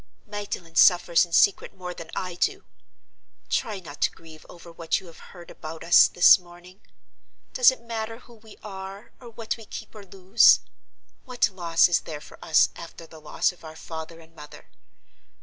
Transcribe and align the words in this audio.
"Magdalen 0.25 0.75
suffers 0.75 1.27
in 1.27 1.31
secret 1.31 1.75
more 1.77 1.93
than 1.93 2.09
I 2.15 2.33
do. 2.33 2.63
Try 3.51 3.79
not 3.79 4.01
to 4.01 4.09
grieve 4.09 4.47
over 4.49 4.71
what 4.71 4.99
you 4.99 5.05
have 5.05 5.19
heard 5.19 5.51
about 5.51 5.83
us 5.83 6.07
this 6.07 6.39
morning. 6.39 6.81
Does 7.53 7.69
it 7.69 7.83
matter 7.83 8.17
who 8.17 8.33
we 8.33 8.57
are, 8.63 9.11
or 9.21 9.29
what 9.29 9.57
we 9.57 9.65
keep 9.65 9.93
or 9.93 10.03
lose? 10.03 10.61
What 11.25 11.49
loss 11.51 11.87
is 11.87 11.99
there 11.99 12.19
for 12.19 12.43
us 12.43 12.69
after 12.75 13.05
the 13.05 13.21
loss 13.21 13.51
of 13.51 13.63
our 13.63 13.75
father 13.75 14.19
and 14.19 14.35
mother? 14.35 14.69